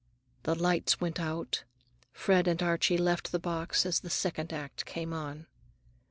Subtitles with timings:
[0.41, 1.63] The lights went out.
[2.11, 5.45] Fred and Archie left the box as the second act came on.